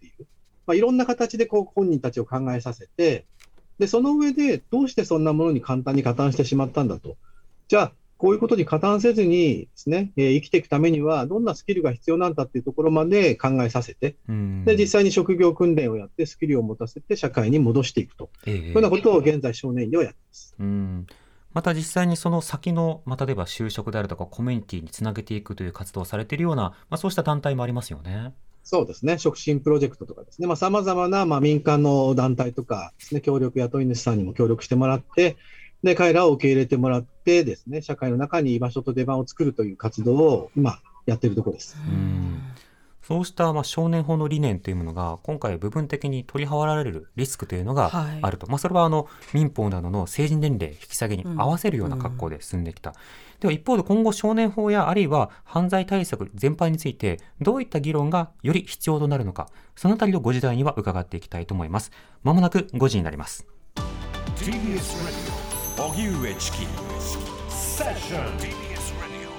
[0.67, 3.25] まあ、いろんな形でこう本人たちを考えさせて、
[3.79, 7.15] で、その上でどうしてそんなものに簡単に加担してしまったんだと。
[7.67, 20.55] じゃあ、こういうことに加担せずにですね、えー生きていくためにはどんなスキルが必要なんだっていうところまで考えさせて、うんで、実際に職業訓練をやって、スキルを持たせて、社会に戻していくと、ええそういうようなことを現在、少年院ではやってます。
[20.59, 21.07] うん
[21.53, 28.33] また実際にその先の、まあ、例えば就職であるとかコミュニティにつなげていくという活動をされているような、まあ、そうした団体もありますよね。
[28.67, 35.37] そうですね、促進プロジェクトとかですね、さまざ、まな、まあ、民間の団体とかですね、協力雇い主さんにも協力してもらって、
[35.83, 41.77] で、彼らを受け入れてもらってですね、社会の中に居場所と出番を作るという活動を今、やっているところです。
[41.87, 42.41] うん。
[43.01, 48.19] そうしたまあ少年法の理念というものが今回部分的に取り払われるリスクというのがはい。
[48.21, 52.95] あると、まあ、それはあの民法などの成人年齢引き下げに合わせるような格好で進んできた、
[53.39, 61.91] では一方で今後少年法やあるいは犯罪対策全般についてどういった議論がより必要となるのかそのあたりをご時代には伺っていきたいと思います。
[62.23, 63.45] まもなく5時になります。
[64.37, 64.97] TBS
[65.77, 66.57] Radio 荻上チキ
[67.49, 69.29] セッション TBS Radio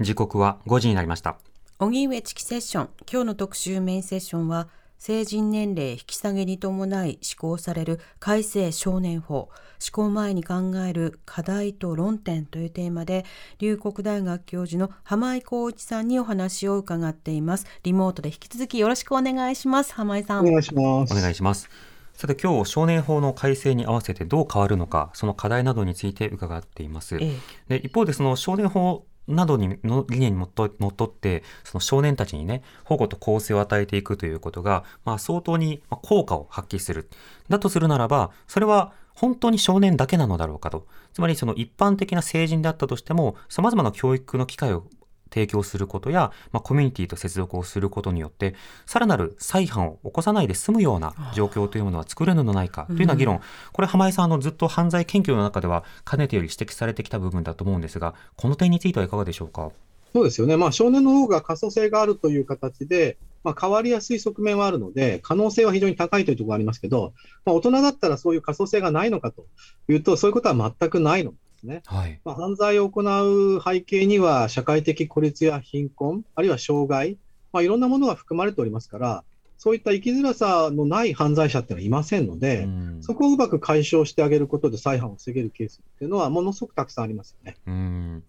[0.00, 1.36] 905-954時刻は5時になりました。
[1.78, 2.90] 荻上チキセッション。
[3.10, 4.68] 今日の特集メインセッションは
[5.04, 9.48] 成人年齢引き下げに伴い施行される改正少年法
[9.80, 13.24] 施行前に考える課題と論点というテーマで
[13.58, 21.12] 龍谷大学教授の浜井光一さんにお話を伺っていますリモートで引き続きよろしくお願いします浜井さんお願いします。
[21.12, 21.68] お願いします。
[22.14, 27.16] さて今日少年法の改正に合わせてどう変わるのかその課題などについて伺っています。
[27.16, 27.32] え
[27.68, 37.08] えで一方でその少年法などにの理念にのっとのっとってその少年たちにね保護と更生を与えていくということが、まあ、相当にまあ効果を発揮する。
[37.48, 40.86] だとするならばそれは本当に少年だけなのだろうかと。
[41.12, 44.84] つまりその一般的な成人であったとしてもさまざまな教育の機会を
[45.32, 48.54] 提供することや、まあ、コミュニティと接続をすることによって
[48.86, 53.40] さらなる再犯を起こさないで済むような状況というものは作れるのではないかというような議論、
[53.72, 59.70] これ浜井さんあのずっと犯罪研究の中ではかねてより指摘されてきた部分だと思うんですがこの点についてはいかがでしょうか？
[60.12, 67.14] そうですよね、まあ、少年の方が可塑性があるという形で、まあ、変わりやすい側面はあるので、可能性は非常に高いというところがありますけど、
[67.46, 69.46] まあ、大人だったらそういう可塑性がないのかと
[69.88, 71.82] いうと、そういうことは全くないのですね。
[71.86, 77.18] はい、まあ、犯罪を行う背景には、社会的孤立や貧困、あるいは障害、
[77.52, 79.24] まあ、いろんなものが含まれておりますから、
[79.58, 87.56] そういった生きづらさのない犯罪者っていうのはいませんので、うんそこをうまく解消してあげることで再犯を防げるケースっていうのは、ものすごくたくさんありますよね。
[87.66, 88.24] うん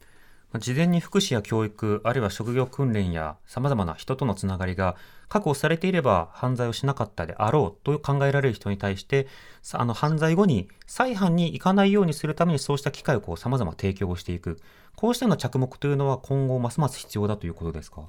[0.59, 4.95] 事前に福祉や教育、あるいは職業訓練や様々な人とのつながりが
[5.27, 9.27] 確保されていれば犯罪をしなかったであろうと考えられる人に対して、
[9.71, 14.59] あの犯罪後に再犯に行かないようにするためにそうした機会をこう様々提供していく。
[14.95, 18.03] こうしたような着目というのは今後ますます必要だということですか？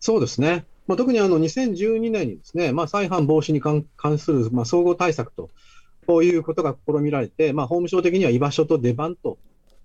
[0.00, 0.64] そうですね。
[0.88, 5.50] まあ、特にあの2012年にですね、まあ、再犯防止に関関するまあ総合対策と
[6.06, 9.38] こういうことが試みられて、まあ、法務省的には居場所と出番と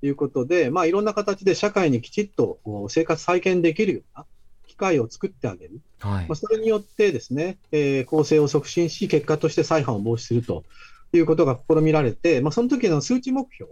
[0.06, 2.60] いうことで、まあ、いろんな形で社会にきちっと
[2.90, 4.26] 生活再建できるような
[4.68, 5.82] 機会を作ってあげる。
[6.00, 6.36] はいまあ、。
[6.36, 10.64] それによってですね、えー公正を促進し、結果として再犯を防止すると
[11.14, 13.72] いうことが試みられて、まあ、その時の数値目標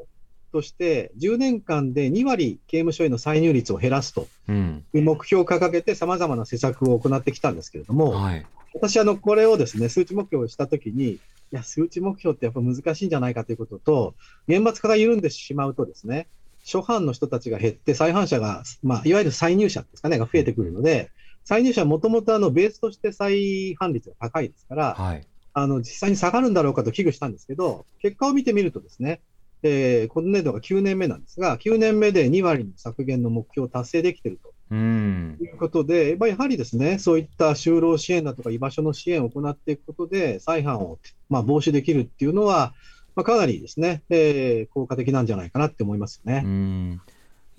[0.51, 4.85] として、10年間で2割刑務所への再入率を減らすとうん。
[4.93, 8.45] いう目標を掲げて、さまざまな施策を行ってきたんですけれども、はい。
[8.73, 11.19] 私、あのこれをですね数値目標をしたときに、い
[11.51, 14.15] や、数値目標ってやっぱ難しいんじゃないかということと、
[14.47, 16.27] 厳罰化が緩んでしまうとですね、
[16.63, 21.09] 初犯の人たちが減って、再犯者が、まあ、いわゆる再入者ですかね、が増えてくるので、
[21.43, 25.25] 再入者はもともとあのベースとして再犯率が高いですから、はい。
[25.53, 29.21] あの実際に下がるんだろうかと危惧したんですけど、結果を見てみるとですね、
[29.63, 34.48] えー今年度が9年目なんですが、9年目で2割の削減の目標を達成できていると。
[34.71, 35.43] うんと。
[35.43, 42.73] いうことで、まあ、やはりですね、そういった就労支援だとか居場所の支援を行っていくことで、再犯を、まあ、防止できるっていうのは、
[43.15, 46.41] まあ、かなりですね、えー効果的なんじゃないかなって思いますよね。
[46.45, 47.01] うん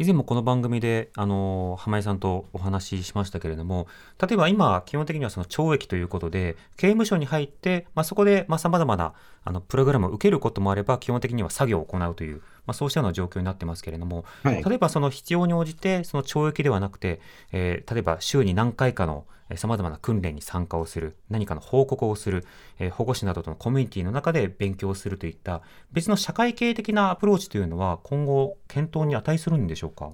[0.01, 3.87] 以前もこの番組で、あの、浜井さんとお話ししましたけれども、
[4.19, 9.13] 例えば今、基本的にはその懲役ということで、刑務所に入って、まあ、そこで、まあ、様々な、
[9.45, 12.41] あの、プログラムを受けることもあれば、基本的には作業を行うという、
[12.71, 14.63] まあ、そうしたような状況になってますけれども、はい。
[14.63, 22.47] 例えばその必要に応じて、その懲役ではなくて、えー例えば週に何回かのさまざまな訓練に参加をする、何かの報告をする、
[22.79, 30.11] えー保護士などとのコミュニティの中で勉強するといった、別の社会系的なアプローチというのは、今後、検討に値するんでしょうか？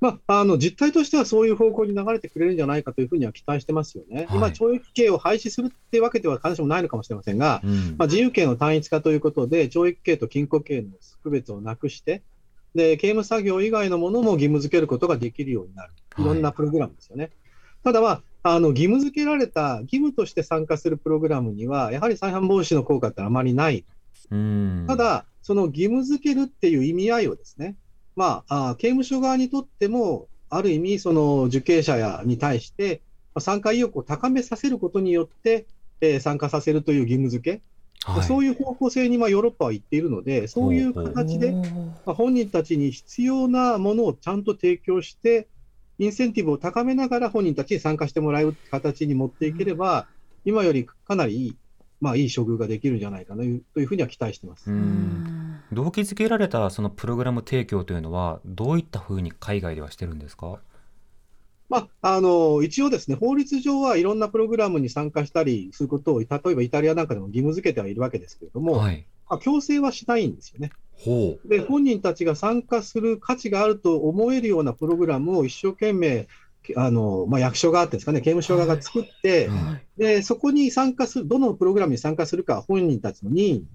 [0.00, 4.28] まあ、あの実態としてはそういう方向に流れてくれるんじゃないかというふうには期待してますよね。
[4.30, 10.88] 今、はい懲役刑を廃止するっていうわけでは必ずしもないのかもしれませんが、うんまあ、自由刑の単一化ということで、懲役刑と禁錮刑の
[11.22, 12.22] 区別をなくして、
[12.74, 17.30] で刑務作業以外のものも義務付けることができるようになる、いろんなプログラムですよね。
[17.82, 23.84] ただ、まあ、あの義務付けられた、義務として参加するプログラムには、やはり再犯防止の効果ってあまりない。
[24.30, 27.76] うんただ、その義務付けるっていう意味合いをですね、
[28.18, 33.00] まあ、あ刑務所側にとっても、ある意味、その受刑者やに対して、
[33.32, 35.66] まあ参加意欲を高めさせることによって、
[36.00, 37.62] えー参加させるという義務付け、
[38.02, 38.24] はい。
[38.24, 45.46] そういう方向性にまあヨーロッパは行っているので、そういう形で、まあ本人たちに必要なものをちゃんと提供して、
[46.00, 50.08] インセンティブを高めながら本人たちに参加してもらう形に持っていければ、
[50.44, 51.56] 今よりかなりいい、
[52.00, 54.70] まあ、いい処遇ができるんじゃないかなというというふうには期待してます。
[54.72, 60.58] うん動機づけられたそのプログラム提供というのは、どういったふうに海外ではしてるんですか？
[61.68, 69.04] まあ、あの一応ですね、法律上はいろんなプログラムに参加したりすることを、例えばイタリアなんかでも義務付けてはいるわけですけれども、はい。
[69.28, 70.70] まあ、強制はしないんですよね。
[70.94, 71.48] ほう。
[71.48, 76.26] で、本人たちが参加する価値があると思えるようなプログラムを一生懸命、
[76.76, 83.66] あのまあ、役所側っていうんですかね、刑務所側が作って、はいで、そこに参加する、どのプログラムに参加するかは本人たちの任意に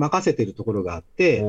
[0.00, 1.42] 任せているところがあって、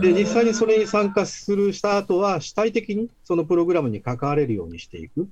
[0.00, 5.28] で、実際にそれに参加するした後は、主体的にそのプログラムに関われるようにしていく。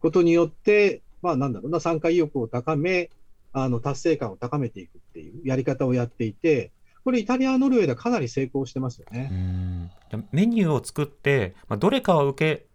[0.00, 3.10] ことによって、まあなんだろうな、参加意欲を高め、
[3.52, 6.70] あの達成感を高めていくっていうやり方をやっていて、
[7.04, 9.90] これ、イタリア、ノルウェーではかなり成功してますようね。
[10.30, 12.66] メニューを作って、まあ、どれかは受け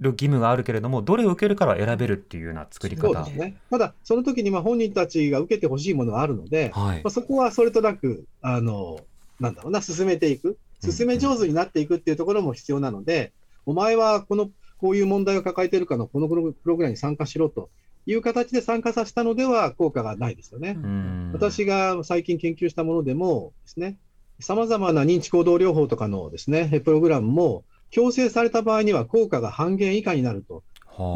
[0.00, 3.02] る義務があるけれども、どれを受けるから選べるっていうような作り方。
[3.02, 3.56] そうですね。
[3.70, 7.10] ただ、その時にまあ本人たちが受けてほしいものがあるので、はいまあ、。
[7.10, 9.00] そこはそれとなく、あの、
[9.40, 13.32] なんだろうな、進めていく、進め上手になっていくっていうところも必要なので、
[13.66, 17.68] お前はこの、こういう問題を抱えているかの、このプロプログラムに参加しろと
[18.06, 20.76] いう形で参加させたのでは効果がないですよね。
[20.82, 23.96] うん私が最近研究したものでもですね、
[24.40, 30.62] さまざまな認知行動療法とかのですね、プログラムも、強制された場合には効果が半減以下になると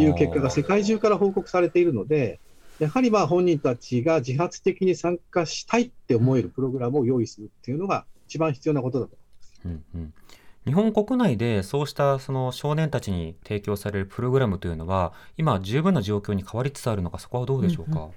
[0.01, 2.41] いう結果が世界中から報告されているので、
[2.79, 9.17] やはりまあ本人たちが自発的に参加したいって思えるプログラムを用意するっていうのが一番必要なことだと。
[9.67, 10.15] うんうん
[10.65, 18.11] 日本国内でそうしたその少年たちに提供されるプログラムというのは、今、十分な状況に変わりつつあるのか、そこはどうでしょうか？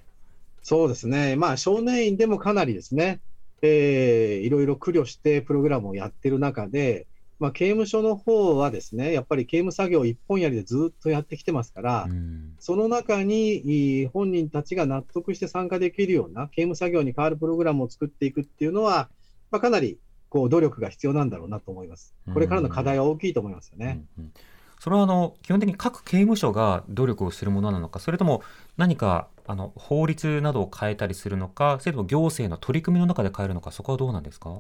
[0.62, 3.20] そうですね、まあ少年院でもかなりですね、
[3.64, 7.08] えーいろいろ苦慮してプログラムをやってる中で、
[7.40, 19.10] まあ、刑務所の方はですね、やっぱり刑務作業一本やりでずっとやってきてますから、うんその中に本人たちが納得して参加できるような刑務作業に変わるプログラムを作っていくっていうのは、
[19.52, 22.16] まあ、かなりこう努力が必要なんだろうなと思います。
[22.34, 24.06] これからの課題は大きいと思いますよね。
[24.18, 24.32] うんうん
[24.78, 28.44] それはあの基本的に各刑務所が努力をするものなのか、それとも
[28.76, 34.60] 何かあの法律などを変えたりするのか、それとも行政の取り組みの中で変えるのか、そこはどうなんですか？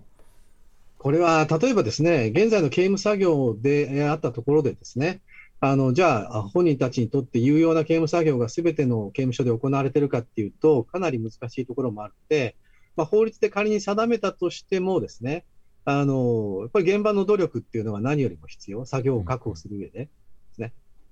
[1.05, 5.21] これは例えばですね、現在の刑務作業であったところでですね、
[5.59, 12.55] あのじゃあ、本人たちにとって有用な刑務作業がすべての刑務所で行われているかっていうと、かなり難しいところもあって、
[12.95, 15.45] まあ、法律で仮に定めたとしてもですね、
[15.83, 20.09] あのやっぱり現場の努力っていうのは何よりも必要、作業を確保する上でですね。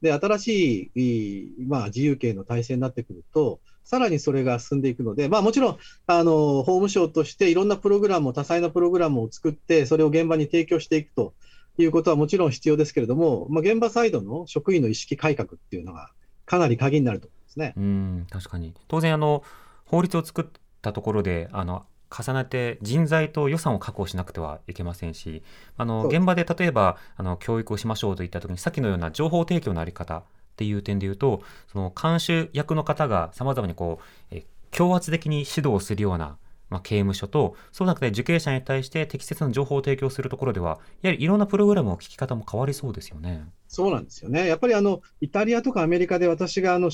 [0.03, 5.77] で、新しい、まあ、自由形の体制になってくると、さらにそれが進んでいくので、まあ、もちろん
[6.07, 6.31] あの
[6.63, 11.33] 法務省としていろんなプログラムを、多彩なプログラムを作って、それを現場に提供していくと
[11.77, 16.11] いうことはもちろん必要ですけれども、まあ、現場サイドの職員の意識改革っていうのが、
[16.45, 17.73] かなり鍵になると思いますね。
[17.77, 19.43] うん確かに当然あの
[19.85, 20.45] 法律を作っ
[20.81, 25.41] たところであの重ねて人材と予算を確保しなくてはいけませんし
[25.77, 30.23] あの現場で例えばあの教育をしましょうといったときにさっきのような情報提供のあり方っ
[30.55, 31.41] ていう点で言うと
[31.71, 36.37] その監修役の方がさまざまにこうえ強圧的に指導するような
[36.73, 43.45] まあ、刑務所と、そうなくて受刑者に対して適切な情報を提供するところでは、やはりいろんなプログラムの聞き方も変わりそうですよね。
[43.67, 44.47] そうなんですよね。
[44.47, 46.89] やっぱりあのイタリアとかアメリカで私があの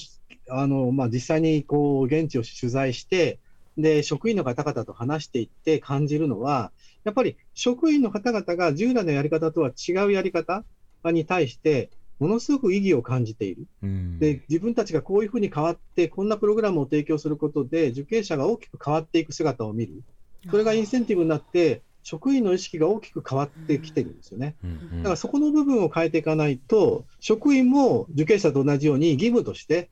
[0.50, 3.40] あの、まあ、実際にこう現地を取材して、
[3.82, 6.72] で職員の方々と話していって感じるのは、
[7.04, 10.64] やっぱり職員の方々が従来のやり方とは違うやり方
[11.06, 20.04] に対して、ものすごく意義を感じている、うん、で自分たちがこういうふうに変わって、こんなプログラムを提供することで、受刑者が大きく変わっていく姿を見る、
[20.50, 24.56] それがインセンティブになって、職員の意識が大きく変わってきてるんですよね。
[24.98, 29.90] だからそこの部分を変えていかないと、職員も受刑者と同じように義務として、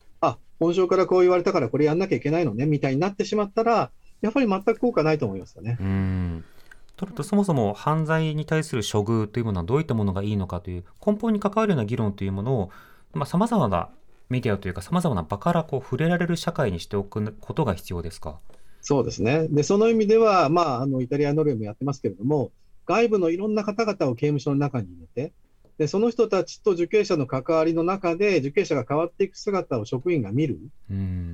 [0.60, 3.90] あ本省からこう言われたからこれやんなきゃいけないのねみたいになってしまったら、
[4.20, 5.78] やっぱり全く効果ないと思いますよね。
[5.80, 6.44] うん。
[6.96, 12.70] とるとそもそも犯罪に対する処遇というものはどういったものがいいのかという根本に関わるような議論というものを
[13.24, 13.88] さまざ、まな
[14.28, 18.40] メディアというかさまざまな場からこう触れられる社会にしておくことが必要ですか？
[18.80, 19.46] そうですね。
[19.48, 22.50] でその意味では、まあ、あのイタリアノルウェーもやってますけれども
[22.84, 25.32] 外部のいろんな方々を刑務所の中に入れて
[25.78, 30.58] でその人たちと受刑者の関わりの中で受刑者が変わっていく姿を職員が見る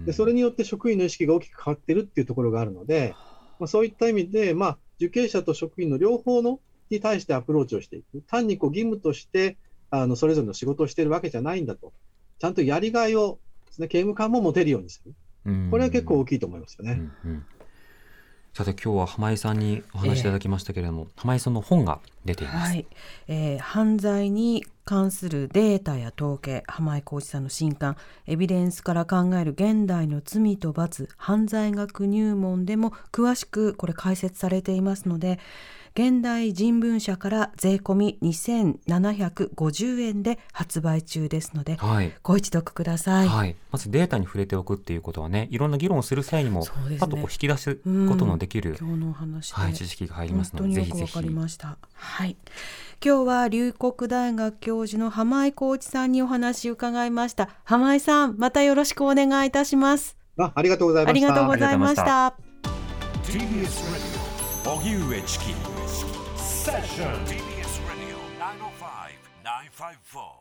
[0.04, 3.14] でそれによって職員の意識が大きく変わっているっていうところがあるので、
[3.58, 8.22] まあ、そういった意味で、まあ、受刑者と職員の両方のに対してアプローチをしていく。
[8.28, 9.56] 単にこう義務として
[9.90, 11.94] あのそれぞれの仕事をしているわけじゃないんだと。
[12.38, 15.14] ちゃんとやりがいをです、ね、刑務官も持てるようにする。
[15.70, 16.92] これは結構大きいと思いますよね。
[17.24, 17.46] うんうん
[18.54, 22.86] さて今日は浜井さんにお話しいただきましたけれども、えー、浜井さんの本が出ています、はい。
[23.26, 27.96] えー、犯罪に関するデータや統計浜井浩一さんの新刊
[28.28, 35.40] 「エビデンスから考える現代の罪と罰犯罪学入門」でも詳しくこれ解説されていますので
[35.96, 47.80] 現代人文社から税込み2750円で発売中ですので、はい、ご一読ください、はい、まずデータに触れておくっていうことはねいろんな議論をする際にも、ね、パッとこう引き出すこ
[48.16, 51.18] とのできる、うん、今日のお話はい、知識が入りますのでぜひぜひ。
[51.94, 52.36] はい。
[53.04, 57.50] 今日は龍谷大学教授の浜井浩一さんにお話を伺いました。
[57.64, 60.16] 浜井さんまたよろしくお願いいたします。
[60.38, 61.26] あありがとうございました。
[61.26, 62.34] ありがとうございました。
[63.24, 63.84] TBS
[64.64, 65.73] 荻上チキ
[66.64, 68.16] セッション TBS Radio
[69.44, 70.33] 905-954